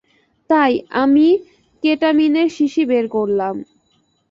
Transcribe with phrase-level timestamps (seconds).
[0.49, 0.71] তাই,
[1.01, 1.27] আমি
[1.83, 3.55] কেটামিনের শিশি বের করলাম।